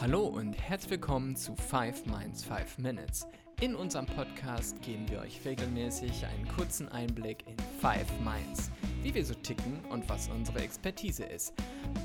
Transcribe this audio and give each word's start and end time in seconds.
Hallo 0.00 0.22
und 0.22 0.54
herzlich 0.54 0.92
willkommen 0.92 1.36
zu 1.36 1.54
5 1.54 2.06
Minds 2.06 2.42
5 2.44 2.78
Minutes. 2.78 3.26
In 3.60 3.74
unserem 3.74 4.06
Podcast 4.06 4.80
geben 4.80 5.06
wir 5.10 5.20
euch 5.20 5.44
regelmäßig 5.44 6.24
einen 6.24 6.48
kurzen 6.56 6.88
Einblick 6.88 7.44
in 7.46 7.54
5 7.82 8.06
Minds, 8.24 8.70
wie 9.02 9.12
wir 9.12 9.22
so 9.22 9.34
ticken 9.34 9.78
und 9.90 10.08
was 10.08 10.30
unsere 10.30 10.60
Expertise 10.60 11.24
ist. 11.24 11.52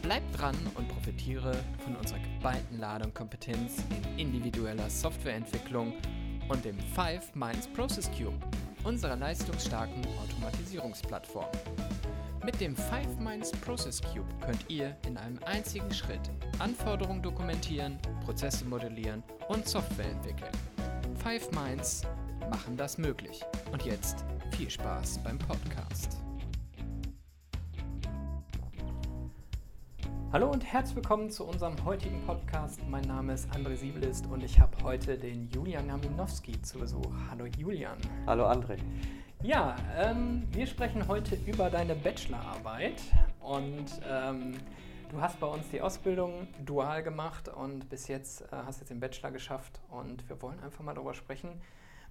Bleibt 0.02 0.38
dran 0.38 0.58
und 0.76 0.90
profitiere 0.90 1.56
von 1.86 1.96
unserer 1.96 2.20
geballten 2.20 2.80
Ladung 2.80 3.14
Kompetenz 3.14 3.82
in 4.18 4.28
individueller 4.28 4.90
Softwareentwicklung 4.90 5.94
und 6.50 6.66
dem 6.66 6.78
5 6.78 7.34
Minds 7.34 7.66
Process 7.70 8.12
Cube, 8.12 8.38
unserer 8.84 9.16
leistungsstarken 9.16 10.06
Automatisierungsplattform. 10.22 11.48
Mit 12.46 12.62
dem 12.62 12.76
5 12.76 13.18
Minds 13.22 13.52
Process 13.54 14.00
Cube 14.00 14.30
könnt 14.40 14.70
ihr 14.70 14.96
in 15.08 15.18
einem 15.18 15.40
einzigen 15.46 15.92
Schritt 15.92 16.30
Anforderungen 16.60 17.24
dokumentieren, 17.24 17.98
Prozesse 18.24 18.66
modellieren 18.66 19.24
und 19.48 19.68
Software 19.68 20.12
entwickeln. 20.12 20.52
5 21.24 21.50
Minds 21.54 22.04
machen 22.52 22.78
das 22.78 23.00
möglich. 23.00 23.42
Und 23.72 23.84
jetzt 23.84 24.26
viel 24.52 24.70
Spaß 24.70 25.24
beim 25.24 25.40
Podcast. 25.40 26.22
Hallo 30.32 30.52
und 30.52 30.64
herzlich 30.64 30.98
willkommen 30.98 31.32
zu 31.32 31.46
unserem 31.46 31.84
heutigen 31.84 32.22
Podcast. 32.28 32.80
Mein 32.88 33.06
Name 33.06 33.34
ist 33.34 33.50
André 33.56 33.76
Siebelist 33.76 34.28
und 34.28 34.44
ich 34.44 34.60
habe 34.60 34.78
heute 34.84 35.18
den 35.18 35.50
Julian 35.50 35.88
Naminowski 35.88 36.62
zu 36.62 36.78
Besuch. 36.78 37.12
Hallo 37.32 37.48
Julian. 37.58 37.98
Hallo 38.28 38.46
André. 38.46 38.78
Ja, 39.46 39.76
ähm, 39.96 40.42
wir 40.54 40.66
sprechen 40.66 41.08
heute 41.08 41.36
über 41.46 41.70
deine 41.70 41.94
Bachelorarbeit 41.94 43.00
und 43.40 43.86
ähm, 44.10 44.58
du 45.12 45.22
hast 45.22 45.40
bei 45.40 45.46
uns 45.46 45.70
die 45.70 45.82
Ausbildung 45.82 46.48
dual 46.66 47.04
gemacht 47.04 47.48
und 47.50 47.88
bis 47.88 48.08
jetzt 48.08 48.42
äh, 48.42 48.48
hast 48.66 48.80
jetzt 48.80 48.90
den 48.90 49.00
Bachelor 49.00 49.30
geschafft 49.30 49.82
und 49.92 50.28
wir 50.30 50.42
wollen 50.42 50.60
einfach 50.62 50.84
mal 50.84 50.96
darüber 50.96 51.14
sprechen, 51.14 51.62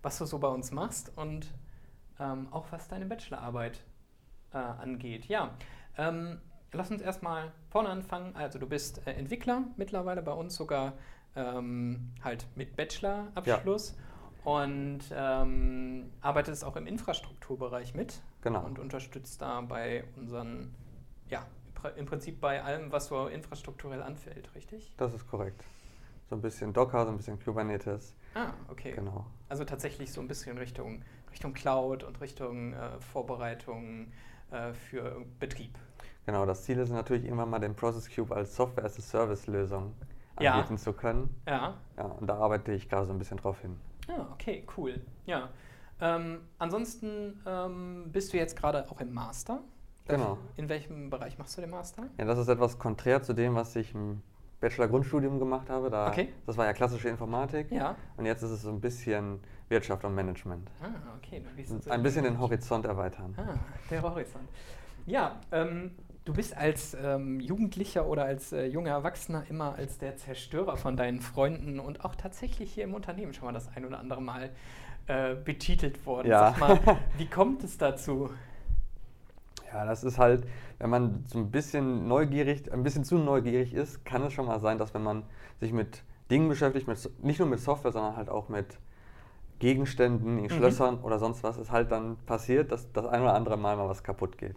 was 0.01 0.17
du 0.19 0.27
so 0.27 0.39
bei 0.39 0.47
uns 0.47 0.71
machst 0.71 1.11
und 1.19 1.53
ähm, 2.21 2.47
auch 2.53 2.67
was 2.71 2.87
deine 2.87 3.07
Bachelorarbeit 3.07 3.81
äh, 4.53 4.59
angeht. 4.59 5.27
Ja, 5.27 5.55
ähm, 5.99 6.41
lass 6.71 6.93
uns 6.93 7.03
erstmal 7.03 7.51
vorne 7.69 7.89
anfangen. 7.89 8.37
Also 8.37 8.61
du 8.61 8.69
bist 8.69 9.05
äh, 9.09 9.11
Entwickler 9.11 9.65
mittlerweile 9.77 10.23
bei 10.23 10.33
uns 10.33 10.55
sogar 10.55 10.93
ähm, 11.35 12.13
halt 12.23 12.47
mit 12.55 12.77
Bachelorabschluss. 12.77 13.97
Ja 13.97 14.05
und 14.45 15.01
ähm, 15.13 16.11
arbeitest 16.21 16.65
auch 16.65 16.77
im 16.77 16.87
Infrastrukturbereich 16.87 17.95
mit 17.95 18.21
genau. 18.43 18.65
und 18.65 18.79
unterstützt 18.79 19.41
da 19.41 19.61
bei 19.63 20.05
unseren, 20.17 20.75
ja, 21.29 21.47
im 21.97 22.07
Prinzip 22.07 22.41
bei 22.41 22.63
allem, 22.63 22.93
was 22.93 23.07
so 23.07 23.27
infrastrukturell 23.27 24.03
anfällt, 24.03 24.55
richtig? 24.55 24.95
Das 24.97 25.13
ist 25.13 25.27
korrekt. 25.29 25.65
So 26.31 26.37
ein 26.37 26.41
bisschen 26.41 26.73
Docker, 26.73 27.05
so 27.05 27.11
ein 27.11 27.17
bisschen 27.17 27.39
Kubernetes. 27.43 28.15
Ah, 28.35 28.53
okay. 28.69 28.93
Genau. 28.93 29.27
Also 29.49 29.65
tatsächlich 29.65 30.11
so 30.13 30.21
ein 30.21 30.29
bisschen 30.29 30.57
Richtung, 30.57 31.03
Richtung 31.31 31.53
Cloud 31.53 32.03
und 32.03 32.21
Richtung 32.21 32.73
äh, 32.73 32.99
Vorbereitung 33.01 34.13
äh, 34.51 34.73
für 34.73 35.25
Betrieb. 35.39 35.79
Genau, 36.27 36.47
das 36.47 36.65
Ziel 36.65 36.79
ist 36.79 36.91
natürlich 36.91 37.25
irgendwann 37.25 37.51
mal 37.51 37.59
den 37.59 37.75
Process 37.75 38.09
Cube 38.15 38.35
als 38.35 38.57
Software-as-a-Service-Lösung 38.57 39.95
anbieten 40.37 40.75
ja. 40.75 40.77
zu 40.77 40.93
können. 40.95 41.35
Ja. 41.47 41.75
ja. 41.97 42.05
Und 42.05 42.27
da 42.27 42.37
arbeite 42.37 42.73
ich 42.73 42.89
gerade 42.89 43.07
so 43.07 43.13
ein 43.13 43.19
bisschen 43.19 43.37
drauf 43.37 43.61
hin. 43.61 43.77
Ja, 44.09 44.29
okay, 44.33 44.67
cool. 44.77 45.01
Ja. 45.27 45.51
Ähm, 46.01 46.41
ansonsten 46.59 47.41
ähm, 47.47 48.11
bist 48.13 48.33
du 48.33 48.37
jetzt 48.37 48.57
gerade 48.57 48.91
auch 48.91 49.01
im 49.01 49.13
Master. 49.13 49.61
Genau. 50.07 50.39
In 50.57 50.69
welchem 50.69 51.09
Bereich 51.09 51.39
machst 51.39 51.57
du 51.57 51.63
den 51.63 51.71
Master? 51.71 52.05
Ja, 52.19 52.25
das 52.25 52.39
ist 52.39 52.49
etwas 52.49 52.79
konträr 52.79 53.23
zu 53.23 53.33
dem, 53.33 53.55
was 53.55 53.75
ich 53.77 53.95
im 53.95 54.21
Bachelor-Grundstudium 54.61 55.39
gemacht 55.39 55.71
habe. 55.71 55.91
Da, 55.91 56.09
okay. 56.09 56.33
Das 56.47 56.57
war 56.57 56.67
ja 56.67 56.73
klassische 56.73 57.09
Informatik. 57.09 57.71
Ja. 57.71 57.97
Und 58.17 58.27
jetzt 58.27 58.43
ist 58.43 58.51
es 58.51 58.63
so 58.63 58.71
ein 58.71 58.81
bisschen 58.81 59.41
Wirtschaft 59.69 60.05
und 60.05 60.15
Management. 60.15 60.71
Ah, 60.83 61.17
okay. 61.17 61.43
Ein 61.89 62.03
bisschen 62.03 62.25
den 62.25 62.39
Horizont 62.39 62.85
erweitern. 62.85 63.35
Ah, 63.37 63.55
der 63.91 64.03
Horizont. 64.03 64.49
Ja, 65.07 65.41
ähm, 65.53 65.93
Du 66.25 66.33
bist 66.33 66.57
als 66.57 66.97
ähm, 67.03 67.39
Jugendlicher 67.39 68.07
oder 68.07 68.25
als 68.25 68.53
äh, 68.53 68.65
junger 68.65 68.93
Erwachsener 68.93 69.45
immer 69.51 69.75
als 69.75 69.99
der 69.99 70.17
Zerstörer 70.17 70.79
von 70.79 70.97
deinen 70.97 71.21
Freunden 71.21 71.79
und 71.79 72.03
auch 72.03 72.15
tatsächlich 72.15 72.73
hier 72.73 72.85
im 72.85 72.95
Unternehmen 72.95 73.35
schon 73.35 73.45
mal 73.45 73.53
das 73.53 73.69
ein 73.77 73.85
oder 73.85 73.99
andere 73.99 74.23
Mal 74.23 74.51
äh, 75.07 75.35
betitelt 75.35 76.07
worden. 76.07 76.29
Ja. 76.29 76.55
Sag 76.59 76.61
mal, 76.61 76.99
wie 77.19 77.27
kommt 77.27 77.63
es 77.63 77.77
dazu? 77.77 78.31
Ja, 79.71 79.85
das 79.85 80.03
ist 80.03 80.19
halt, 80.19 80.47
wenn 80.79 80.89
man 80.89 81.25
so 81.27 81.39
ein 81.39 81.51
bisschen 81.51 82.09
neugierig, 82.09 82.73
ein 82.73 82.83
bisschen 82.83 83.05
zu 83.05 83.19
neugierig 83.19 83.75
ist, 83.75 84.07
kann 84.07 84.23
es 84.23 84.33
schon 84.33 84.47
mal 84.47 84.61
sein, 84.61 84.79
dass 84.79 84.95
wenn 84.95 85.03
man 85.03 85.25
sich 85.61 85.73
mit 85.75 86.05
Dingen 86.31 86.49
beschäftigt, 86.49 86.89
mit, 86.89 87.23
nicht 87.23 87.39
nur 87.39 87.49
mit 87.49 87.61
Software, 87.61 87.93
sondern 87.93 88.17
halt 88.17 88.31
auch 88.31 88.49
mit 88.49 88.79
Gegenständen, 89.65 90.37
in 90.37 90.45
mhm. 90.45 90.51
Schlössern 90.51 90.99
oder 90.99 91.19
sonst 91.19 91.43
was, 91.43 91.57
ist 91.57 91.73
halt 91.73 91.91
dann 91.91 92.19
passiert, 92.27 92.71
dass 92.71 92.93
das 92.93 93.07
ein 93.07 93.23
oder 93.23 93.33
andere 93.33 93.57
Mal 93.57 93.77
mal 93.77 93.89
was 93.89 94.03
kaputt 94.03 94.37
geht. 94.37 94.55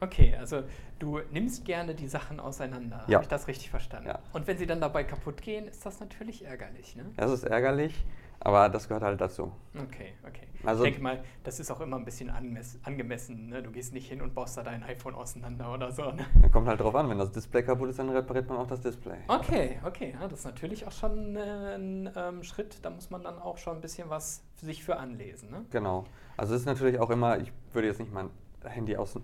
Okay, 0.00 0.36
also 0.38 0.64
du 0.98 1.20
nimmst 1.32 1.64
gerne 1.64 1.94
die 1.94 2.06
Sachen 2.06 2.38
auseinander. 2.40 3.02
Ja. 3.06 3.14
Habe 3.14 3.24
ich 3.24 3.28
das 3.28 3.48
richtig 3.48 3.70
verstanden? 3.70 4.08
Ja. 4.08 4.18
Und 4.34 4.46
wenn 4.46 4.58
sie 4.58 4.66
dann 4.66 4.82
dabei 4.82 5.04
kaputt 5.04 5.40
gehen, 5.40 5.66
ist 5.66 5.86
das 5.86 5.98
natürlich 6.00 6.44
ärgerlich, 6.44 6.94
ne? 6.94 7.06
Das 7.16 7.30
ist 7.30 7.44
ärgerlich, 7.44 8.04
aber 8.40 8.68
das 8.68 8.88
gehört 8.88 9.02
halt 9.02 9.20
dazu. 9.20 9.52
Okay, 9.74 10.14
okay. 10.26 10.46
Also 10.64 10.84
ich 10.84 10.90
denke 10.90 11.02
mal, 11.02 11.22
das 11.42 11.60
ist 11.60 11.70
auch 11.70 11.80
immer 11.80 11.96
ein 11.96 12.04
bisschen 12.04 12.30
angemessen. 12.30 13.48
Ne? 13.48 13.62
Du 13.62 13.70
gehst 13.70 13.92
nicht 13.94 14.08
hin 14.08 14.20
und 14.20 14.34
baust 14.34 14.56
da 14.56 14.62
dein 14.62 14.82
iPhone 14.82 15.14
auseinander 15.14 15.72
oder 15.72 15.90
so. 15.90 16.10
Ne? 16.10 16.26
Kommt 16.52 16.68
halt 16.68 16.80
drauf 16.80 16.94
an, 16.94 17.08
wenn 17.08 17.18
das 17.18 17.32
Display 17.32 17.62
kaputt 17.62 17.90
ist, 17.90 17.98
dann 17.98 18.10
repariert 18.10 18.48
man 18.48 18.58
auch 18.58 18.66
das 18.66 18.80
Display. 18.80 19.18
Okay, 19.28 19.78
okay. 19.86 20.14
Ja, 20.18 20.28
das 20.28 20.40
ist 20.40 20.44
natürlich 20.44 20.86
auch 20.86 20.92
schon 20.92 21.36
äh, 21.36 21.74
ein 21.76 22.10
ähm, 22.14 22.42
Schritt. 22.42 22.78
Da 22.82 22.90
muss 22.90 23.10
man 23.10 23.22
dann 23.22 23.38
auch 23.38 23.58
schon 23.58 23.76
ein 23.76 23.80
bisschen 23.80 24.10
was 24.10 24.42
für 24.56 24.66
sich 24.66 24.84
für 24.84 24.96
anlesen. 24.96 25.50
Ne? 25.50 25.64
Genau. 25.70 26.04
Also 26.36 26.54
es 26.54 26.60
ist 26.60 26.66
natürlich 26.66 26.98
auch 26.98 27.10
immer, 27.10 27.38
ich 27.38 27.52
würde 27.72 27.88
jetzt 27.88 28.00
nicht 28.00 28.12
mein 28.12 28.30
Handy 28.64 28.96
aus 28.96 29.18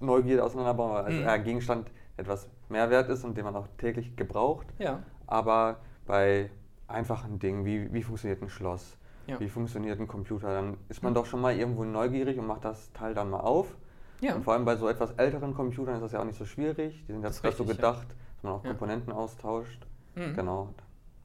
Neugierde 0.00 0.44
auseinanderbauen, 0.44 0.92
weil 0.92 1.12
mhm. 1.12 1.28
ein 1.28 1.44
Gegenstand 1.44 1.90
etwas 2.16 2.48
mehr 2.68 2.90
wert 2.90 3.08
ist 3.08 3.24
und 3.24 3.36
den 3.36 3.44
man 3.44 3.56
auch 3.56 3.68
täglich 3.78 4.16
gebraucht. 4.16 4.66
Ja. 4.78 5.02
Aber 5.26 5.78
bei 6.06 6.50
einfachen 6.92 7.38
Dingen, 7.38 7.64
wie, 7.64 7.92
wie 7.92 8.02
funktioniert 8.02 8.42
ein 8.42 8.48
Schloss, 8.48 8.96
ja. 9.26 9.38
wie 9.40 9.48
funktioniert 9.48 10.00
ein 10.00 10.06
Computer, 10.06 10.48
dann 10.48 10.76
ist 10.88 11.02
man 11.02 11.12
mhm. 11.12 11.16
doch 11.16 11.26
schon 11.26 11.40
mal 11.40 11.56
irgendwo 11.56 11.84
neugierig 11.84 12.38
und 12.38 12.46
macht 12.46 12.64
das 12.64 12.92
Teil 12.92 13.14
dann 13.14 13.30
mal 13.30 13.40
auf. 13.40 13.76
Ja. 14.20 14.36
Und 14.36 14.44
vor 14.44 14.52
allem 14.52 14.64
bei 14.64 14.76
so 14.76 14.88
etwas 14.88 15.10
älteren 15.12 15.54
Computern 15.54 15.96
ist 15.96 16.02
das 16.02 16.12
ja 16.12 16.20
auch 16.20 16.24
nicht 16.24 16.38
so 16.38 16.44
schwierig. 16.44 17.04
Die 17.08 17.12
sind 17.12 17.24
jetzt 17.24 17.44
dazu 17.44 17.64
gedacht, 17.64 18.06
ja. 18.08 18.14
dass 18.34 18.42
man 18.42 18.52
auch 18.52 18.62
Komponenten 18.62 19.12
austauscht. 19.12 19.84
Mhm. 20.14 20.34
Genau, 20.34 20.68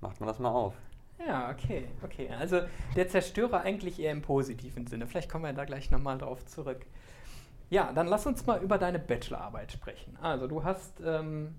macht 0.02 0.20
man 0.20 0.28
das 0.28 0.40
mal 0.40 0.50
auf. 0.50 0.74
Ja, 1.26 1.50
okay, 1.50 1.88
okay. 2.04 2.30
Also 2.40 2.62
der 2.96 3.08
Zerstörer 3.08 3.62
eigentlich 3.62 4.00
eher 4.00 4.12
im 4.12 4.22
positiven 4.22 4.88
Sinne. 4.88 5.08
Vielleicht 5.08 5.30
kommen 5.30 5.44
wir 5.44 5.54
da 5.54 5.66
gleich 5.66 5.92
nochmal 5.92 6.18
drauf 6.18 6.46
zurück. 6.46 6.86
Ja, 7.70 7.92
dann 7.94 8.08
lass 8.08 8.26
uns 8.26 8.46
mal 8.46 8.62
über 8.62 8.78
deine 8.78 9.00
Bachelorarbeit 9.00 9.72
sprechen. 9.72 10.18
Also 10.22 10.48
du 10.48 10.64
hast 10.64 11.02
ähm, 11.06 11.56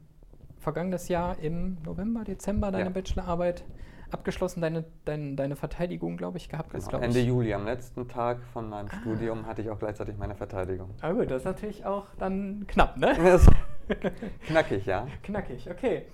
vergangenes 0.58 1.08
Jahr 1.08 1.38
im 1.38 1.78
November, 1.84 2.24
Dezember 2.24 2.70
deine 2.70 2.84
ja. 2.84 2.90
Bachelorarbeit 2.90 3.64
abgeschlossen, 4.10 4.60
deine, 4.60 4.84
deine, 5.04 5.34
deine 5.34 5.56
Verteidigung, 5.56 6.16
glaube 6.16 6.38
ich, 6.38 6.48
gehabt. 6.48 6.72
Genau. 6.72 6.98
Ende 6.98 7.20
Juli, 7.20 7.54
am 7.54 7.64
letzten 7.64 8.08
Tag 8.08 8.38
von 8.52 8.68
meinem 8.68 8.88
ah. 8.90 9.00
Studium, 9.00 9.46
hatte 9.46 9.62
ich 9.62 9.70
auch 9.70 9.78
gleichzeitig 9.78 10.16
meine 10.16 10.34
Verteidigung. 10.34 10.90
Ah 11.00 11.12
gut, 11.12 11.30
das 11.30 11.42
ist 11.42 11.46
natürlich 11.46 11.86
auch 11.86 12.06
dann 12.18 12.66
knapp, 12.66 12.96
ne? 12.96 13.16
Knackig, 14.46 14.86
ja. 14.86 15.06
Knackig, 15.22 15.70
okay. 15.70 16.06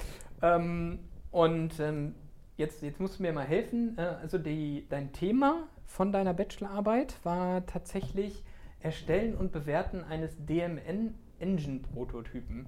Ähm, 0.43 0.99
und 1.31 1.78
ähm, 1.81 2.15
jetzt, 2.56 2.83
jetzt 2.83 3.00
musst 3.00 3.19
du 3.19 3.22
mir 3.22 3.33
mal 3.33 3.47
helfen. 3.47 3.97
Äh, 3.99 4.03
also 4.22 4.37
die, 4.38 4.87
dein 4.88 5.12
Thema 5.12 5.69
von 5.87 6.12
deiner 6.12 6.33
Bachelorarbeit 6.34 7.16
war 7.25 7.66
tatsächlich 7.66 8.45
Erstellen 8.80 9.34
und 9.34 9.51
Bewerten 9.53 10.04
eines 10.04 10.36
DMN-Engine-Prototypen. 10.45 12.66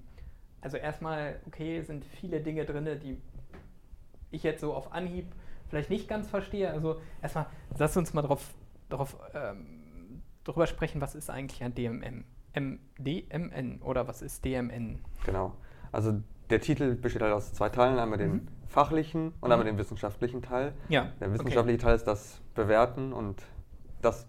Also 0.60 0.76
erstmal, 0.78 1.40
okay, 1.46 1.82
sind 1.82 2.04
viele 2.04 2.40
Dinge 2.40 2.64
drin, 2.64 2.88
die 3.02 3.18
ich 4.30 4.42
jetzt 4.42 4.60
so 4.60 4.74
auf 4.74 4.92
Anhieb 4.92 5.26
vielleicht 5.68 5.90
nicht 5.90 6.08
ganz 6.08 6.28
verstehe. 6.28 6.70
Also 6.70 7.00
erstmal, 7.22 7.46
lass 7.78 7.96
uns 7.96 8.14
mal 8.14 8.22
drauf, 8.22 8.54
drauf, 8.88 9.16
ähm, 9.34 10.22
darüber 10.44 10.66
sprechen, 10.66 11.00
was 11.00 11.14
ist 11.14 11.30
eigentlich 11.30 11.62
ein 11.62 11.74
DMM? 11.74 12.24
M 12.52 12.78
DMN 12.98 13.82
oder 13.82 14.08
was 14.08 14.22
ist 14.22 14.44
DMN? 14.44 15.00
Genau. 15.24 15.54
Also 15.92 16.20
der 16.48 16.60
Titel 16.60 16.94
besteht 16.94 17.22
halt 17.22 17.34
aus 17.34 17.52
zwei 17.52 17.68
Teilen, 17.68 17.98
einmal 17.98 18.18
den 18.18 18.32
mhm. 18.32 18.48
fachlichen 18.66 19.34
und 19.40 19.52
einmal 19.52 19.64
mhm. 19.64 19.76
den 19.76 19.78
wissenschaftlichen 19.78 20.42
Teil. 20.42 20.72
Ja. 20.88 21.12
Der 21.20 21.32
wissenschaftliche 21.32 21.76
okay. 21.76 21.84
Teil 21.84 21.96
ist 21.96 22.06
das 22.06 22.40
Bewerten 22.54 23.12
und 23.12 23.42
das 24.00 24.26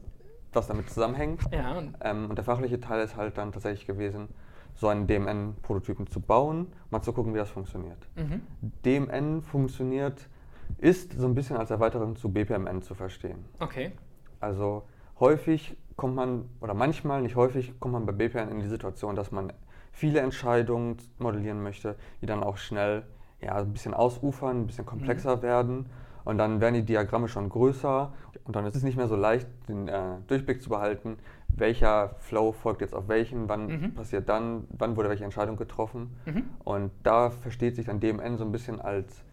was 0.54 0.68
damit 0.68 0.90
zusammenhängt. 0.90 1.42
Ja. 1.52 1.82
Ähm, 2.02 2.30
und 2.30 2.36
der 2.36 2.44
fachliche 2.44 2.80
Teil 2.80 3.02
ist 3.02 3.16
halt 3.16 3.38
dann 3.38 3.52
tatsächlich 3.52 3.86
gewesen, 3.86 4.30
so 4.78 4.88
einen 4.88 5.08
DMN-Prototypen 5.08 6.08
zu 6.08 6.22
bauen, 6.22 6.68
mal 6.92 7.02
zu 7.02 7.12
gucken, 7.12 7.34
wie 7.34 7.40
das 7.40 7.50
funktioniert. 7.50 7.98
Mhm. 8.16 8.42
DMN 8.86 9.42
funktioniert, 9.42 10.30
ist 10.78 11.14
so 11.14 11.26
ein 11.28 11.34
bisschen 11.34 11.58
als 11.58 11.72
Erweiterung 11.72 12.16
zu 12.16 12.30
BPMN 12.30 12.84
zu 12.84 12.94
verstehen. 12.94 13.44
Okay. 13.60 13.92
Also 14.40 14.84
häufig 15.20 15.76
kommt 15.96 16.16
man, 16.16 16.46
oder 16.62 16.76
manchmal, 16.76 17.24
nicht 17.24 17.36
häufig, 17.36 17.80
kommt 17.80 17.94
man 17.94 18.06
bei 18.06 18.12
BPMN 18.12 18.50
in 18.50 18.60
die 18.60 18.68
Situation, 18.68 19.16
dass 19.16 19.32
man 19.32 19.52
viele 19.92 20.20
Entscheidungen 20.20 20.98
modellieren 21.18 21.64
möchte, 21.64 21.96
die 22.22 22.28
dann 22.28 22.44
auch 22.44 22.58
schnell 22.58 23.04
ja, 23.42 23.56
ein 23.56 23.74
bisschen 23.74 23.96
ausufern, 23.96 24.62
ein 24.62 24.68
bisschen 24.68 24.86
komplexer 24.86 25.38
mhm. 25.38 25.42
werden. 25.42 25.86
Und 26.28 26.38
dann 26.40 26.60
werden 26.60 26.74
die 26.74 26.84
Diagramme 26.84 27.30
schon 27.30 27.48
größer 27.48 28.12
und 28.44 28.54
dann 28.54 28.66
ist 28.66 28.76
es 28.76 28.84
nicht 28.84 28.98
mehr 28.98 29.08
so 29.08 29.16
leicht, 29.16 29.48
den 29.70 29.88
äh, 29.88 30.18
Durchblick 30.28 30.62
zu 30.62 30.68
behalten, 30.68 31.18
welcher 31.48 32.16
Flow 32.20 32.52
folgt 32.52 32.82
jetzt 32.82 32.94
auf 32.94 33.08
welchen, 33.08 33.48
wann 33.48 33.68
mhm. 33.68 33.94
passiert 33.94 34.28
dann, 34.28 34.68
wann 34.72 34.98
wurde 34.98 35.08
welche 35.08 35.24
Entscheidung 35.24 35.56
getroffen. 35.56 36.18
Mhm. 36.26 36.44
Und 36.66 36.92
da 37.04 37.30
versteht 37.30 37.78
sich 37.78 37.86
dann 37.86 38.02
DMN 38.02 38.36
so 38.36 38.44
ein 38.44 38.52
bisschen 38.52 38.82
als 38.82 39.24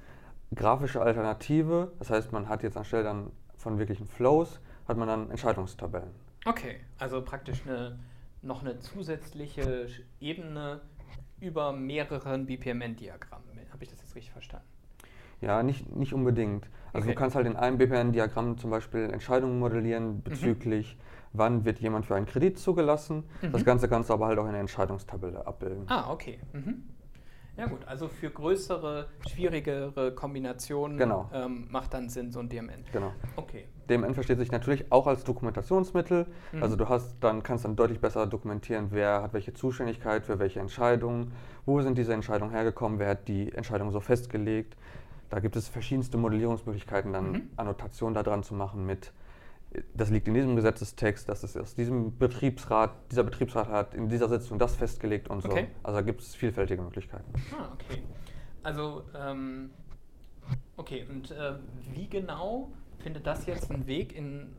grafische 0.55 1.03
Alternative. 1.03 1.91
Das 1.99 2.11
heißt, 2.11 2.31
man 2.31 2.49
hat 2.49 2.63
jetzt 2.63 2.77
anstelle 2.77 3.03
dann 3.03 3.33
von 3.57 3.81
wirklichen 3.81 4.07
Flows, 4.07 4.61
hat 4.87 4.97
man 4.97 5.09
dann 5.09 5.31
Entscheidungstabellen. 5.33 6.11
Okay, 6.47 6.77
also 7.01 7.23
praktisch 7.23 7.63
eine, 7.67 7.99
noch 8.41 8.61
eine 8.61 8.79
zusätzliche 8.79 9.89
Ebene 10.21 10.81
über 11.41 11.73
mehreren 11.73 12.47
BPMN-Diagrammen. 12.47 13.59
Habe 13.73 13.83
ich 13.83 13.91
das 13.91 14.01
jetzt 14.01 14.15
richtig 14.15 14.31
verstanden? 14.31 14.69
Ja, 15.45 15.63
nicht, 15.63 15.95
nicht 15.95 16.15
unbedingt. 16.15 16.69
Also 16.93 17.07
okay. 17.07 17.15
du 17.15 17.21
kannst 17.21 17.37
halt 17.37 17.47
in 17.47 17.57
einem 17.57 17.77
BPN-Diagramm 17.77 18.57
zum 18.57 18.71
Beispiel 18.71 19.11
Entscheidungen 19.11 19.59
modellieren 19.59 20.17
mhm. 20.17 20.23
bezüglich, 20.23 20.97
mhm. 20.97 21.39
wann 21.39 21.65
wird 21.65 21.81
jemand 21.81 22.07
für 22.07 22.15
einen 22.15 22.27
Kredit 22.27 22.59
zugelassen. 22.59 23.25
Mhm. 23.43 23.53
Das 23.53 23.65
Ganze 23.65 23.89
kannst 23.89 24.11
du 24.11 24.15
aber 24.15 24.27
halt 24.27 24.39
auch 24.39 24.47
in 24.47 24.53
der 24.53 24.61
Entscheidungstabelle 24.61 25.47
abbilden. 25.47 25.85
Ah, 25.89 26.11
okay. 26.11 26.39
Mhm. 26.53 26.85
Ja 27.57 27.67
gut, 27.67 27.87
also 27.87 28.09
für 28.09 28.31
größere, 28.31 29.07
schwierigere 29.29 30.13
Kombinationen 30.13 30.99
genau. 30.99 31.31
ähm, 31.33 31.69
macht 31.71 31.95
dann 31.95 32.09
Sinn 32.09 32.33
so 32.33 32.41
ein 32.41 32.49
DMN. 32.49 32.85
Genau. 32.93 33.13
Okay. 33.37 33.67
DMN 33.89 34.15
versteht 34.15 34.39
sich 34.39 34.51
natürlich 34.51 34.91
auch 34.91 35.07
als 35.07 35.23
Dokumentationsmittel. 35.23 36.27
Mhm. 36.53 36.63
Also 36.63 36.75
du 36.75 36.89
hast 36.89 37.17
dann 37.21 37.45
kannst 37.45 37.65
dann 37.65 37.77
deutlich 37.77 38.01
besser 38.01 38.27
dokumentieren, 38.27 38.89
wer 38.91 39.23
hat 39.23 39.35
welche 39.35 39.55
Zuständigkeit 39.55 40.25
für 40.25 40.41
welche 40.41 40.59
Entscheidungen, 40.59 41.33
wo 41.65 41.81
sind 41.81 41.97
diese 41.97 42.13
Entscheidungen 42.13 42.51
hergekommen, 42.51 42.99
wer 42.99 43.11
hat 43.11 43.29
die 43.29 43.53
Entscheidung 43.53 43.93
so 43.93 44.01
festgelegt. 44.01 44.77
Da 45.35 45.41
gibt 45.41 45.57
es 45.57 45.69
verschiedenste 45.69 46.17
Modellierungsmöglichkeiten, 46.17 47.13
dann 47.13 47.33
mhm. 47.33 47.51
Annotationen 47.57 48.15
daran 48.15 48.45
zu 48.45 48.55
machen 48.55 48.87
mit 48.87 49.13
das 49.93 50.11
liegt 50.11 50.29
in 50.29 50.35
diesem 50.35 50.55
Gesetzestext, 50.55 51.29
dass 51.29 51.43
es 51.43 51.57
aus 51.57 51.75
diesem 51.75 52.17
Betriebsrat, 52.17 52.93
dieser 53.11 53.25
Betriebsrat 53.25 53.67
hat 53.67 53.95
in 53.95 54.09
dieser 54.09 54.29
Sitzung 54.29 54.61
das 54.61 54.77
festgelegt 54.77 55.29
und 55.29 55.43
so. 55.43 55.49
Okay. 55.49 55.67
Also 55.83 55.99
da 55.99 56.03
gibt 56.03 56.21
es 56.21 56.37
vielfältige 56.37 56.81
Möglichkeiten. 56.81 57.25
Ah, 57.51 57.73
okay. 57.73 58.05
Also, 58.63 59.03
ähm, 59.17 59.71
okay, 60.77 61.05
und 61.11 61.33
äh, 61.33 61.55
wie 61.93 62.07
genau 62.07 62.71
findet 62.99 63.27
das 63.27 63.47
jetzt 63.47 63.73
einen 63.73 63.89
Weg 63.89 64.15
in, 64.15 64.55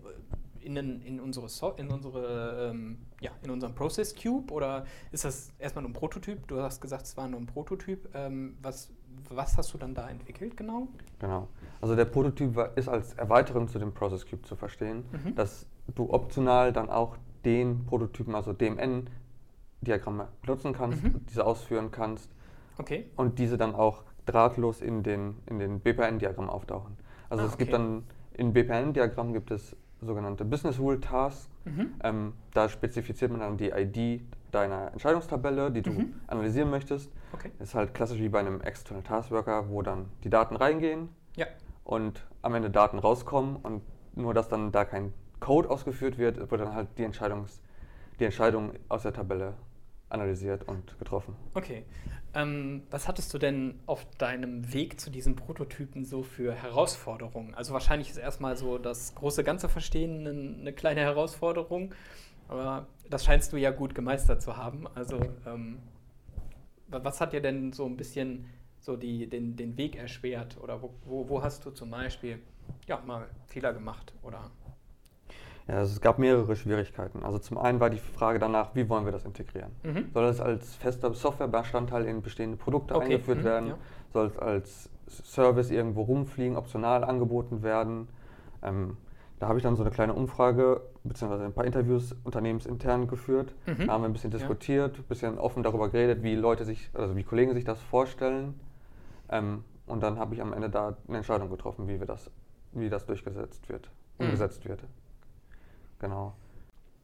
in, 0.59 0.75
in 0.75 1.21
unsere, 1.21 1.47
so 1.47 1.71
in 1.77 1.87
unsere 1.87 2.71
ähm, 2.71 2.97
ja, 3.21 3.31
in 3.43 3.49
unserem 3.49 3.73
Process 3.73 4.13
Cube 4.13 4.53
oder 4.53 4.85
ist 5.11 5.23
das 5.23 5.53
erstmal 5.57 5.83
nur 5.83 5.91
ein 5.91 5.93
Prototyp? 5.93 6.45
Du 6.47 6.61
hast 6.61 6.81
gesagt, 6.81 7.05
es 7.05 7.15
war 7.15 7.27
nur 7.27 7.39
ein 7.39 7.45
Prototyp. 7.45 8.09
Ähm, 8.13 8.57
was, 8.61 8.91
was 9.29 9.57
hast 9.57 9.73
du 9.73 9.77
dann 9.77 9.93
da 9.93 10.09
entwickelt 10.09 10.57
genau? 10.57 10.87
Genau. 11.19 11.47
Also 11.81 11.95
der 11.95 12.05
Prototyp 12.05 12.57
ist 12.75 12.87
als 12.89 13.13
Erweiterung 13.13 13.67
zu 13.67 13.79
dem 13.79 13.93
Process 13.93 14.25
Cube 14.25 14.43
zu 14.43 14.55
verstehen, 14.55 15.05
mhm. 15.11 15.35
dass 15.35 15.65
du 15.93 16.11
optional 16.11 16.73
dann 16.73 16.89
auch 16.89 17.17
den 17.43 17.85
Prototypen, 17.85 18.35
also 18.35 18.53
DMN-Diagramme 18.53 20.27
benutzen 20.41 20.73
kannst, 20.73 21.03
mhm. 21.03 21.25
diese 21.29 21.45
ausführen 21.45 21.91
kannst 21.91 22.29
okay. 22.77 23.09
und 23.15 23.39
diese 23.39 23.57
dann 23.57 23.75
auch 23.75 24.03
drahtlos 24.25 24.81
in 24.81 25.03
den, 25.03 25.35
in 25.45 25.59
den 25.59 25.79
BPN-Diagrammen 25.79 26.49
auftauchen. 26.49 26.97
Also 27.29 27.43
ah, 27.43 27.47
es 27.47 27.53
okay. 27.53 27.63
gibt 27.63 27.73
dann, 27.73 28.03
in 28.33 28.53
BPN-Diagrammen 28.53 29.33
gibt 29.33 29.51
es 29.51 29.75
sogenannte 30.05 30.45
Business 30.45 30.79
Rule 30.79 30.99
Tasks. 30.99 31.49
Mhm. 31.65 31.93
Ähm, 32.03 32.33
da 32.53 32.69
spezifiziert 32.69 33.31
man 33.31 33.39
dann 33.39 33.57
die 33.57 33.69
ID 33.69 34.21
deiner 34.51 34.91
Entscheidungstabelle, 34.93 35.71
die 35.71 35.81
du 35.81 35.91
mhm. 35.91 36.13
analysieren 36.27 36.69
möchtest. 36.69 37.11
Okay. 37.33 37.51
Das 37.59 37.69
ist 37.69 37.75
halt 37.75 37.93
klassisch 37.93 38.19
wie 38.19 38.29
bei 38.29 38.39
einem 38.39 38.61
External 38.61 39.03
Task 39.03 39.31
Worker, 39.31 39.69
wo 39.69 39.81
dann 39.81 40.05
die 40.23 40.29
Daten 40.29 40.55
reingehen 40.55 41.09
ja. 41.35 41.47
und 41.83 42.25
am 42.41 42.55
Ende 42.55 42.69
Daten 42.69 42.99
rauskommen 42.99 43.57
und 43.57 43.81
nur, 44.15 44.33
dass 44.33 44.47
dann 44.47 44.71
da 44.71 44.85
kein 44.85 45.13
Code 45.39 45.69
ausgeführt 45.69 46.17
wird, 46.17 46.37
wird 46.37 46.61
dann 46.61 46.73
halt 46.73 46.87
die, 46.97 47.03
Entscheidungs, 47.03 47.61
die 48.19 48.25
Entscheidung 48.25 48.71
aus 48.87 49.03
der 49.03 49.13
Tabelle 49.13 49.53
analysiert 50.15 50.67
und 50.67 50.97
getroffen. 50.99 51.35
Okay. 51.53 51.83
Ähm, 52.33 52.83
was 52.91 53.07
hattest 53.07 53.33
du 53.33 53.37
denn 53.37 53.79
auf 53.85 54.05
deinem 54.17 54.73
Weg 54.73 54.99
zu 54.99 55.09
diesen 55.09 55.37
Prototypen 55.37 56.03
so 56.03 56.21
für 56.21 56.53
Herausforderungen? 56.53 57.55
Also 57.55 57.73
wahrscheinlich 57.73 58.09
ist 58.09 58.17
erstmal 58.17 58.57
so 58.57 58.77
das 58.77 59.15
große 59.15 59.43
Ganze 59.43 59.69
verstehen 59.69 60.27
eine, 60.27 60.59
eine 60.59 60.73
kleine 60.73 60.99
Herausforderung, 61.01 61.93
aber 62.49 62.87
das 63.09 63.23
scheinst 63.23 63.53
du 63.53 63.57
ja 63.57 63.71
gut 63.71 63.95
gemeistert 63.95 64.41
zu 64.41 64.57
haben. 64.57 64.85
Also 64.95 65.19
ähm, 65.45 65.79
was 66.87 67.21
hat 67.21 67.31
dir 67.33 67.41
denn 67.41 67.71
so 67.71 67.85
ein 67.85 67.95
bisschen 67.95 68.45
so 68.79 68.95
die, 68.97 69.27
den, 69.27 69.55
den 69.55 69.77
Weg 69.77 69.95
erschwert? 69.95 70.57
Oder 70.61 70.81
wo, 70.81 70.93
wo, 71.05 71.29
wo 71.29 71.41
hast 71.41 71.65
du 71.65 71.71
zum 71.71 71.89
Beispiel 71.89 72.39
ja, 72.87 73.01
mal 73.05 73.27
Fehler 73.47 73.73
gemacht? 73.73 74.13
Oder 74.23 74.51
ja, 75.67 75.77
also 75.77 75.93
es 75.93 76.01
gab 76.01 76.19
mehrere 76.19 76.55
Schwierigkeiten. 76.55 77.23
Also 77.23 77.39
zum 77.39 77.57
einen 77.57 77.79
war 77.79 77.89
die 77.89 77.97
Frage 77.97 78.37
danach, 78.37 78.75
wie 78.75 78.87
wollen 78.87 79.05
wir 79.05 79.11
das 79.11 79.25
integrieren? 79.25 79.71
Mhm. 79.83 80.09
Soll 80.13 80.25
es 80.25 80.39
als 80.39 80.75
fester 80.75 81.13
Softwarebestandteil 81.13 82.05
in 82.05 82.21
bestehende 82.21 82.57
Produkte 82.57 82.95
okay. 82.95 83.05
eingeführt 83.05 83.39
mhm, 83.39 83.43
werden? 83.43 83.67
Ja. 83.69 83.77
Soll 84.13 84.27
es 84.27 84.37
als 84.37 84.89
Service 85.07 85.71
irgendwo 85.71 86.03
rumfliegen, 86.03 86.55
optional 86.55 87.03
angeboten 87.03 87.63
werden? 87.63 88.07
Ähm, 88.61 88.97
da 89.39 89.47
habe 89.47 89.57
ich 89.57 89.63
dann 89.63 89.75
so 89.75 89.83
eine 89.83 89.91
kleine 89.91 90.13
Umfrage 90.13 90.81
bzw. 91.03 91.45
ein 91.45 91.53
paar 91.53 91.65
Interviews 91.65 92.15
unternehmensintern 92.23 93.07
geführt. 93.07 93.53
Mhm. 93.65 93.87
Da 93.87 93.93
haben 93.93 94.03
wir 94.03 94.09
ein 94.09 94.13
bisschen 94.13 94.31
diskutiert, 94.31 94.99
ein 94.99 95.03
bisschen 95.03 95.39
offen 95.39 95.63
darüber 95.63 95.89
geredet, 95.89 96.21
wie 96.21 96.35
Leute 96.35 96.63
sich, 96.63 96.89
also 96.93 97.15
wie 97.15 97.23
Kollegen 97.23 97.53
sich 97.53 97.65
das 97.65 97.81
vorstellen. 97.81 98.59
Ähm, 99.29 99.63
und 99.87 100.03
dann 100.03 100.19
habe 100.19 100.35
ich 100.35 100.41
am 100.41 100.53
Ende 100.53 100.69
da 100.69 100.95
eine 101.07 101.17
Entscheidung 101.17 101.49
getroffen, 101.49 101.87
wie 101.87 101.99
wir 101.99 102.07
das, 102.07 102.29
wie 102.71 102.89
das 102.89 103.05
durchgesetzt 103.05 103.67
wird, 103.67 103.89
mhm. 104.19 104.25
umgesetzt 104.25 104.67
wird. 104.67 104.83
Genau. 105.99 106.35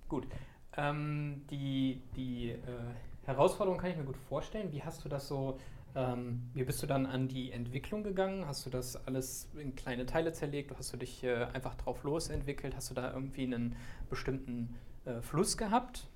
Gut. 0.10 0.28
Ähm, 0.78 1.42
die 1.50 2.02
die 2.16 2.52
äh, 2.52 2.58
Herausforderung 3.26 3.78
kann 3.78 3.92
ich 3.92 3.98
mir 3.98 4.04
gut 4.04 4.18
vorstellen. 4.18 4.72
Wie 4.72 4.84
hast 4.84 5.06
du 5.06 5.10
das 5.10 5.28
so, 5.28 5.58
ähm, 5.96 6.50
wie 6.54 6.64
bist 6.64 6.82
du 6.82 6.88
dann 6.88 7.06
an 7.06 7.28
die 7.28 7.52
Entwicklung 7.52 8.04
gegangen? 8.04 8.48
Hast 8.48 8.66
du 8.66 8.70
das 8.70 9.08
alles 9.08 9.50
in 9.56 9.76
kleine 9.76 10.06
Teile 10.06 10.34
zerlegt? 10.34 10.76
Hast 10.78 10.92
du 10.94 10.98
dich 10.98 11.24
äh, 11.24 11.46
einfach 11.54 11.76
drauf 11.76 12.04
losentwickelt? 12.04 12.76
Hast 12.76 12.90
du 12.90 12.94
da 12.96 13.14
irgendwie 13.14 13.44
einen 13.44 13.76
bestimmten 14.10 14.76
äh, 15.06 15.22
Fluss 15.22 15.58
gehabt? 15.58 16.08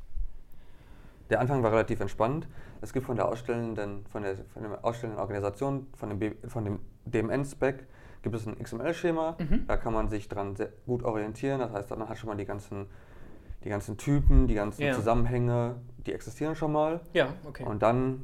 Der 1.29 1.39
Anfang 1.39 1.63
war 1.63 1.71
relativ 1.71 1.99
entspannt. 1.99 2.47
Es 2.81 2.93
gibt 2.93 3.05
von 3.05 3.15
der 3.15 3.27
ausstellenden, 3.27 4.05
von 4.07 4.21
der, 4.23 4.37
von 4.53 4.63
der 4.63 4.85
ausstellenden 4.85 5.19
Organisation, 5.19 5.87
von 5.95 6.09
dem, 6.09 6.19
B, 6.19 6.31
von 6.47 6.65
dem 6.65 6.79
DMN-Spec, 7.05 7.87
gibt 8.25 8.35
es 8.35 8.47
ein 8.47 8.57
XML-Schema, 8.57 9.35
mhm. 9.37 9.67
da 9.67 9.77
kann 9.77 9.93
man 9.93 10.09
sich 10.09 10.27
dran 10.27 10.55
sehr 10.55 10.69
gut 10.87 11.03
orientieren. 11.03 11.59
Das 11.59 11.71
heißt, 11.71 11.91
man 11.91 12.09
hat 12.09 12.17
schon 12.17 12.27
mal 12.27 12.35
die 12.35 12.45
ganzen, 12.45 12.87
die 13.63 13.69
ganzen 13.69 13.97
Typen, 13.97 14.47
die 14.47 14.55
ganzen 14.55 14.81
ja. 14.81 14.93
Zusammenhänge, 14.93 15.75
die 16.07 16.11
existieren 16.11 16.55
schon 16.55 16.71
mal. 16.71 17.01
Ja, 17.13 17.33
okay. 17.47 17.63
Und 17.63 17.83
dann 17.83 18.23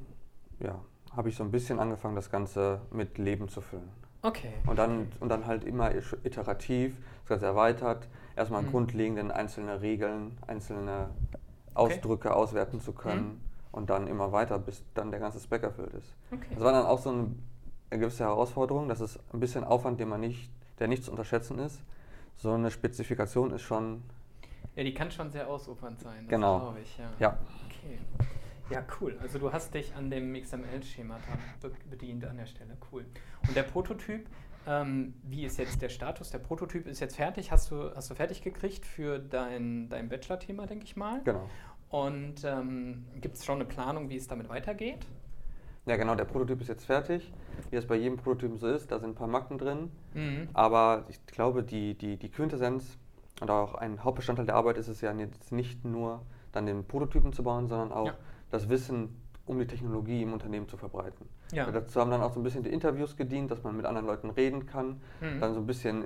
ja, 0.60 0.80
habe 1.16 1.30
ich 1.30 1.36
so 1.36 1.44
ein 1.44 1.52
bisschen 1.52 1.78
angefangen, 1.80 2.16
das 2.16 2.32
Ganze 2.32 2.82
mit 2.92 3.20
Leben 3.20 3.48
zu 3.48 3.62
füllen. 3.62 3.90
Okay. 4.24 4.54
Und 4.66 4.80
dann, 4.80 5.08
und 5.20 5.30
dann 5.30 5.46
halt 5.46 5.64
immer 5.64 5.92
iterativ, 6.24 6.98
das 7.22 7.30
Ganze 7.30 7.46
erweitert, 7.46 8.08
erstmal 8.36 8.64
mhm. 8.64 8.72
grundlegenden 8.72 9.30
einzelne 9.30 9.82
Regeln, 9.82 10.36
einzelne 10.48 11.12
Ausdrücke 11.76 12.30
okay. 12.30 12.38
auswerten 12.38 12.82
zu 12.82 12.94
können 12.94 13.24
mhm. 13.24 13.42
und 13.72 13.92
dann 13.92 14.08
immer 14.08 14.32
weiter, 14.32 14.58
bis 14.58 14.84
dann 14.96 15.12
der 15.12 15.20
ganze 15.20 15.40
Spec 15.40 15.62
erfüllt 15.62 15.94
ist. 15.94 16.16
Okay. 16.32 16.56
Das 16.56 16.64
war 16.64 16.72
dann 16.72 16.88
auch 16.88 17.00
so 17.00 17.12
ein 17.12 17.44
eine 17.92 18.00
gewisse 18.00 18.24
Herausforderung. 18.24 18.88
Das 18.88 19.02
ist 19.02 19.20
ein 19.34 19.40
bisschen 19.40 19.64
Aufwand, 19.64 20.00
den 20.00 20.10
man 20.10 20.22
nicht, 20.22 20.50
der 20.80 20.88
nicht 20.88 21.04
zu 21.04 21.12
unterschätzen 21.12 21.60
ist. 21.60 21.82
So 22.38 22.52
eine 22.54 22.72
Spezifikation 22.72 23.52
ist 23.52 23.62
schon. 23.62 24.02
Ja, 24.76 24.84
die 24.84 24.94
kann 24.94 25.12
schon 25.12 25.30
sehr 25.30 25.48
ausufernd 25.48 26.00
sein. 26.00 26.26
genau. 26.28 26.74
Ich, 26.82 26.98
ja. 26.98 27.12
ja. 27.20 27.38
Okay. 27.68 28.00
Ja, 28.70 28.86
cool. 29.02 29.18
Also 29.22 29.38
du 29.38 29.52
hast 29.52 29.74
dich 29.74 29.94
an 29.96 30.10
dem 30.10 30.34
XML-Schema 30.34 31.20
bedient 31.90 32.26
an 32.26 32.38
der 32.38 32.46
Stelle. 32.46 32.78
Cool. 32.92 33.06
Und 33.46 33.56
der 33.56 33.64
Prototyp, 33.64 34.26
ähm, 34.66 35.14
wie 35.24 35.44
ist 35.44 35.58
jetzt 35.58 35.82
der 35.82 35.90
Status? 35.90 36.30
Der 36.30 36.40
Prototyp 36.40 36.88
ist 36.88 37.02
jetzt 37.02 37.18
fertig. 37.18 37.52
Hast 37.52 37.70
du, 37.70 37.94
hast 37.94 38.10
du 38.10 38.16
fertig 38.16 38.42
gekriegt 38.42 38.86
für 38.86 39.20
dein, 39.20 39.90
dein 39.90 40.08
Bachelor-Thema, 40.08 40.68
denke 40.68 40.86
ich 40.86 40.96
mal? 40.96 41.22
Genau. 41.26 41.50
Und 41.90 42.46
ähm, 42.46 43.06
gibt 43.20 43.36
es 43.36 43.44
schon 43.44 43.56
eine 43.56 43.66
Planung, 43.66 44.10
wie 44.10 44.16
es 44.16 44.28
damit 44.28 44.48
weitergeht? 44.48 45.06
Ja, 45.86 45.96
genau, 45.96 46.16
der 46.16 46.26
Prototyp 46.26 46.62
ist 46.62 46.68
jetzt 46.68 46.86
fertig. 46.86 47.34
Wie 47.70 47.76
es 47.76 47.88
bei 47.88 47.96
jedem 47.96 48.18
Prototypen 48.18 48.58
so 48.58 48.68
ist, 48.68 48.92
da 48.92 49.00
sind 49.00 49.12
ein 49.12 49.16
paar 49.16 49.28
Macken 49.28 49.58
drin. 49.58 49.92
Mhm. 50.14 50.50
Aber 50.54 51.06
ich 51.10 51.26
glaube, 51.26 51.64
die, 51.64 51.96
die, 51.96 52.18
die 52.18 52.30
Quintessenz 52.30 52.98
und 53.40 53.50
auch 53.50 53.76
ein 53.76 54.04
Hauptbestandteil 54.04 54.46
der 54.46 54.56
Arbeit 54.56 54.78
ist 54.78 54.88
es 54.88 55.02
ja 55.02 55.12
jetzt 55.14 55.52
nicht 55.52 55.84
nur 55.84 56.22
dann 56.52 56.66
den 56.66 56.86
Prototypen 56.86 57.34
zu 57.34 57.44
bauen, 57.44 57.68
sondern 57.68 57.92
auch 57.92 58.08
ja. 58.08 58.14
das 58.52 58.70
Wissen 58.70 59.16
um 59.46 59.58
die 59.58 59.66
Technologie 59.66 60.22
im 60.22 60.34
Unternehmen 60.34 60.68
zu 60.70 60.78
verbreiten. 60.78 61.28
Ja. 61.52 61.70
dazu 61.70 62.00
haben 62.00 62.12
dann 62.12 62.22
auch 62.22 62.34
so 62.34 62.40
ein 62.40 62.44
bisschen 62.44 62.64
die 62.64 62.70
Interviews 62.70 63.18
gedient, 63.18 63.52
dass 63.52 63.64
man 63.64 63.76
mit 63.76 63.86
anderen 63.86 64.08
Leuten 64.08 64.30
reden 64.30 64.66
kann, 64.66 65.02
mhm. 65.20 65.40
dann 65.40 65.54
so 65.54 65.60
ein 65.60 65.66
bisschen 65.66 66.06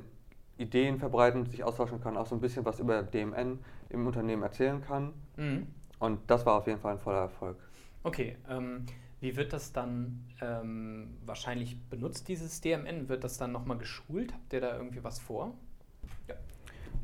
Ideen 0.57 0.97
verbreiten, 0.97 1.45
sich 1.45 1.63
austauschen 1.63 2.01
kann, 2.01 2.17
auch 2.17 2.25
so 2.25 2.35
ein 2.35 2.41
bisschen 2.41 2.65
was 2.65 2.79
über 2.79 3.03
DMN 3.03 3.59
im 3.89 4.07
Unternehmen 4.07 4.41
erzählen 4.41 4.81
kann. 4.81 5.13
Mhm. 5.35 5.67
Und 5.99 6.19
das 6.27 6.45
war 6.45 6.55
auf 6.55 6.67
jeden 6.67 6.79
Fall 6.79 6.93
ein 6.93 6.99
voller 6.99 7.19
Erfolg. 7.19 7.57
Okay, 8.03 8.37
ähm, 8.49 8.85
Wie 9.19 9.35
wird 9.35 9.53
das 9.53 9.71
dann 9.71 10.25
ähm, 10.41 11.17
wahrscheinlich 11.25 11.79
benutzt, 11.89 12.27
dieses 12.27 12.61
DMN? 12.61 13.09
Wird 13.09 13.23
das 13.23 13.37
dann 13.37 13.51
nochmal 13.51 13.77
geschult? 13.77 14.33
Habt 14.33 14.53
ihr 14.53 14.61
da 14.61 14.77
irgendwie 14.77 15.03
was 15.03 15.19
vor? 15.19 15.53
Ja. 16.27 16.35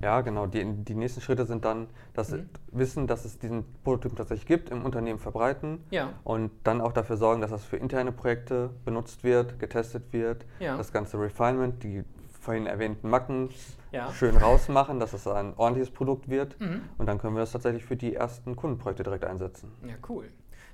Ja, 0.01 0.22
genau. 0.22 0.48
Die, 0.48 0.63
die 0.65 0.96
nächsten 0.96 1.22
Schritte 1.22 1.46
sind 1.46 1.63
dann 1.63 1.88
das 2.13 2.32
mhm. 2.32 2.50
Wissen, 2.72 3.08
dass 3.08 3.25
es 3.25 3.39
diesen 3.39 3.65
Prototypen 3.84 4.18
tatsächlich 4.18 4.48
gibt, 4.48 4.70
im 4.70 4.84
Unternehmen 4.84 5.20
verbreiten 5.20 5.84
ja. 5.91 6.13
und 6.24 6.51
dann 6.63 6.82
auch 6.82 6.91
dafür 6.91 7.18
sorgen, 7.18 7.41
dass 7.41 7.51
das 7.51 7.63
für 7.63 7.77
interne 7.77 8.12
Projekte 8.12 8.72
benutzt 8.84 9.24
wird, 9.24 9.60
getestet 9.60 10.12
wird, 10.12 10.46
ja. 10.60 10.75
das 10.75 10.91
ganze 10.91 11.20
Refinement, 11.20 11.84
die 11.84 12.03
vorhin 12.39 12.65
erwähnten 12.65 13.10
Macken 13.10 13.50
ja. 13.91 14.12
schön 14.13 14.36
rausmachen, 14.36 15.00
dass 15.00 15.13
es 15.13 15.27
ein 15.27 15.53
ordentliches 15.56 15.94
Produkt 15.94 16.30
wird 16.30 16.60
mhm. 16.60 16.82
und 16.98 17.06
dann 17.06 17.20
können 17.20 17.36
wir 17.36 17.41
das 17.41 17.51
tatsächlich 17.51 17.86
für 17.86 17.96
die 17.96 18.15
ersten 18.15 18.56
Kundenprojekte 18.56 19.03
direkt 19.03 19.25
einsetzen. 19.25 19.72
Ja, 19.86 19.96
cool. 20.10 20.30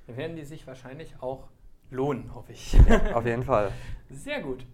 Werden 0.08 0.36
die 0.36 0.44
sich 0.44 0.66
wahrscheinlich 0.66 1.14
auch 1.20 1.48
lohnen, 1.90 2.34
hoffe 2.34 2.52
ich. 2.52 2.72
Ja, 2.72 3.14
auf 3.14 3.26
jeden 3.26 3.42
Fall. 3.42 3.72
Sehr 4.10 4.40
gut. 4.40 4.66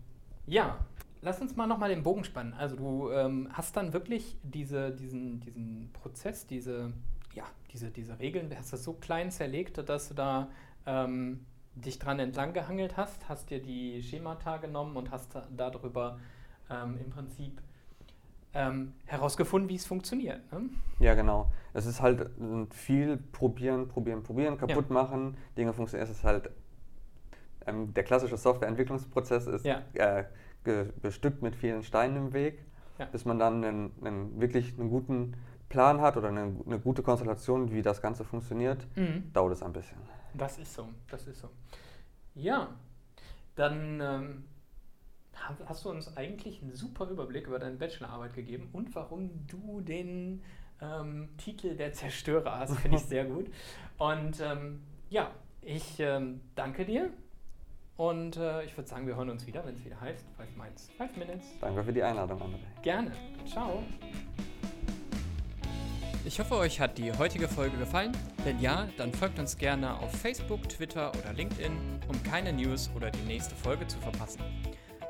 Ja, 0.46 0.78
lass 1.22 1.40
uns 1.40 1.56
mal 1.56 1.66
nochmal 1.66 1.88
den 1.88 2.02
Bogen 2.02 2.24
spannen. 2.24 2.54
Also 2.54 2.76
du 2.76 3.10
ähm, 3.10 3.48
hast 3.52 3.76
dann 3.76 3.92
wirklich 3.92 4.36
diese, 4.42 4.92
diesen, 4.92 5.40
diesen 5.40 5.90
Prozess, 5.92 6.46
diese, 6.46 6.92
ja, 7.32 7.44
diese, 7.72 7.90
diese 7.90 8.18
Regeln, 8.18 8.54
hast 8.56 8.72
das 8.72 8.84
so 8.84 8.92
klein 8.94 9.30
zerlegt, 9.30 9.88
dass 9.88 10.08
du 10.08 10.14
da 10.14 10.48
ähm, 10.86 11.46
dich 11.74 11.98
dran 11.98 12.18
entlang 12.20 12.52
gehangelt 12.52 12.96
hast, 12.96 13.28
hast 13.28 13.50
dir 13.50 13.60
die 13.60 14.02
Schemata 14.02 14.58
genommen 14.58 14.96
und 14.96 15.10
hast 15.10 15.36
darüber 15.56 16.18
ähm, 16.70 16.98
im 17.02 17.10
Prinzip 17.10 17.60
ähm, 18.54 18.92
herausgefunden, 19.06 19.68
wie 19.68 19.74
es 19.74 19.86
funktioniert. 19.86 20.40
Ne? 20.52 20.70
Ja, 21.00 21.14
genau. 21.14 21.50
Es 21.72 21.86
ist 21.86 22.00
halt 22.00 22.30
viel 22.70 23.16
probieren, 23.16 23.88
probieren, 23.88 24.22
probieren, 24.22 24.56
kaputt 24.56 24.86
ja. 24.88 24.94
machen, 24.94 25.36
Dinge 25.56 25.72
funktionieren. 25.72 26.10
Es 26.10 26.16
ist 26.16 26.24
halt 26.24 26.50
ähm, 27.66 27.92
der 27.94 28.04
klassische 28.04 28.36
Softwareentwicklungsprozess 28.36 29.46
ist 29.46 29.64
ja. 29.64 29.82
äh, 29.94 30.24
bestückt 31.02 31.42
mit 31.42 31.56
vielen 31.56 31.82
Steinen 31.82 32.16
im 32.16 32.32
Weg, 32.32 32.64
ja. 32.98 33.06
bis 33.06 33.24
man 33.24 33.38
dann 33.38 33.64
einen, 33.64 33.92
einen, 34.02 34.40
wirklich 34.40 34.78
einen 34.78 34.90
guten 34.90 35.36
Plan 35.68 36.00
hat 36.00 36.16
oder 36.16 36.28
eine, 36.28 36.54
eine 36.66 36.78
gute 36.78 37.02
Konstellation, 37.02 37.72
wie 37.72 37.82
das 37.82 38.00
Ganze 38.00 38.24
funktioniert, 38.24 38.86
mhm. 38.96 39.32
dauert 39.32 39.52
es 39.52 39.62
ein 39.62 39.72
bisschen. 39.72 39.98
Das 40.34 40.58
ist 40.58 40.74
so, 40.74 40.88
das 41.10 41.26
ist 41.26 41.40
so. 41.40 41.48
Ja, 42.34 42.68
dann 43.56 44.00
ähm, 44.00 44.44
hast 45.66 45.84
du 45.84 45.90
uns 45.90 46.16
eigentlich 46.16 46.62
einen 46.62 46.74
super 46.74 47.08
Überblick 47.08 47.46
über 47.46 47.58
deine 47.58 47.76
Bachelorarbeit 47.76 48.34
gegeben 48.34 48.68
und 48.72 48.94
warum 48.94 49.46
du 49.46 49.80
den 49.80 50.42
ähm, 50.80 51.28
Titel 51.36 51.76
der 51.76 51.92
Zerstörer 51.92 52.60
hast, 52.60 52.78
finde 52.78 52.96
ich 52.98 53.04
sehr 53.04 53.24
gut. 53.24 53.46
Und 53.98 54.40
ähm, 54.40 54.82
ja, 55.10 55.30
ich 55.62 55.98
ähm, 55.98 56.40
danke 56.54 56.84
dir 56.84 57.10
und 57.96 58.36
äh, 58.36 58.64
ich 58.64 58.76
würde 58.76 58.88
sagen, 58.88 59.06
wir 59.06 59.16
hören 59.16 59.30
uns 59.30 59.46
wieder, 59.46 59.64
wenn 59.64 59.74
es 59.74 59.84
wieder 59.84 60.00
heißt 60.00 60.24
Five 60.36 60.56
Minds, 60.56 60.90
Five 60.98 61.16
Minutes. 61.16 61.44
Danke 61.60 61.84
für 61.84 61.92
die 61.92 62.02
Einladung, 62.02 62.40
André. 62.40 62.82
Gerne. 62.82 63.12
Ciao. 63.46 63.82
Ich 66.26 66.40
hoffe, 66.40 66.56
euch 66.56 66.80
hat 66.80 66.96
die 66.96 67.12
heutige 67.12 67.46
Folge 67.48 67.76
gefallen. 67.76 68.12
Wenn 68.44 68.58
ja, 68.58 68.88
dann 68.96 69.12
folgt 69.12 69.38
uns 69.38 69.58
gerne 69.58 69.98
auf 70.00 70.10
Facebook, 70.10 70.66
Twitter 70.70 71.12
oder 71.12 71.34
LinkedIn, 71.34 71.72
um 72.08 72.22
keine 72.22 72.50
News 72.52 72.90
oder 72.96 73.10
die 73.10 73.22
nächste 73.26 73.54
Folge 73.54 73.86
zu 73.86 73.98
verpassen. 73.98 74.40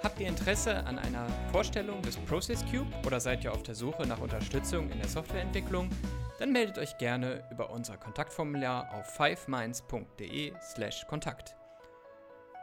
Habt 0.05 0.21
ihr 0.21 0.29
Interesse 0.29 0.85
an 0.85 0.99
einer 0.99 1.27
Vorstellung 1.51 2.03
des 2.03 2.19
Process 2.19 2.63
Cube 2.71 2.95
oder 3.07 3.19
seid 3.21 3.43
ihr 3.43 3.55
auf 3.55 3.63
der 3.63 3.75
Suche 3.75 4.07
nach 4.07 4.21
Unterstützung 4.21 4.91
in 4.91 4.99
der 4.99 5.09
Softwareentwicklung? 5.09 5.89
Dann 6.39 6.53
meldet 6.53 6.77
euch 6.77 6.99
gerne 6.99 7.43
über 7.51 7.71
unser 7.71 7.97
Kontaktformular 7.97 8.93
auf 8.93 9.07
fivemind.de/kontakt. 9.15 11.57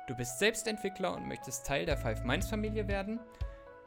Du 0.08 0.16
bist 0.16 0.38
selbst 0.38 0.68
Entwickler 0.68 1.16
und 1.16 1.28
möchtest 1.28 1.66
Teil 1.66 1.88
der 1.88 1.98
Five 1.98 2.24
Minds 2.24 2.48
Familie 2.48 2.88
werden? 2.88 3.20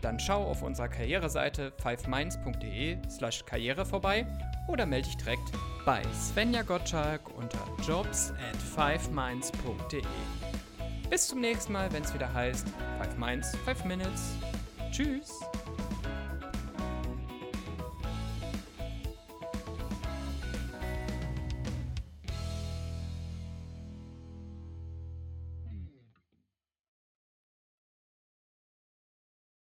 Dann 0.00 0.18
schau 0.18 0.50
auf 0.50 0.62
unserer 0.62 0.88
Karriereseite 0.88 1.72
fiveminds.de/slash 1.80 3.46
karriere 3.46 3.86
vorbei 3.86 4.26
oder 4.66 4.84
melde 4.84 5.06
dich 5.06 5.18
direkt 5.18 5.52
bei 5.86 6.02
Svenja 6.12 6.62
Gottschalk 6.62 7.32
unter 7.38 7.60
jobs 7.86 8.32
at 8.32 8.56
fiveminds.de. 8.56 10.02
Bis 11.10 11.28
zum 11.28 11.40
nächsten 11.40 11.72
Mal, 11.72 11.92
wenn 11.92 12.02
es 12.02 12.12
wieder 12.14 12.32
heißt 12.32 12.66
5 13.02 13.16
Minds, 13.18 13.56
5 13.64 13.84
Minutes. 13.84 14.36
Tschüss! 14.90 15.40